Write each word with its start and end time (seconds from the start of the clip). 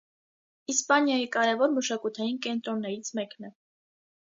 Իսպանիայի 0.73 1.27
կարևոր 1.35 1.77
մշակութային 1.77 2.41
կենտրոններից 2.49 3.15
մեկն 3.21 3.49
է։ 3.53 3.55